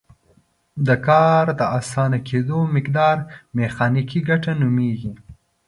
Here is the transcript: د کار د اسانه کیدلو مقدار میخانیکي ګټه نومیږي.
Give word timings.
د 0.87 0.89
کار 1.07 1.45
د 1.59 1.61
اسانه 1.79 2.17
کیدلو 2.27 2.59
مقدار 2.75 3.15
میخانیکي 3.57 4.19
ګټه 4.29 4.51
نومیږي. 4.61 5.13